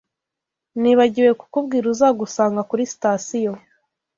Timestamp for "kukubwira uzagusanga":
1.39-2.61